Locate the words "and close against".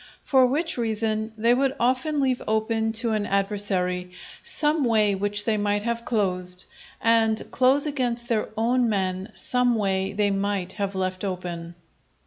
6.99-8.27